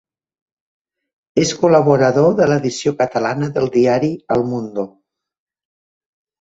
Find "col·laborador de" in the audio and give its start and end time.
1.59-2.49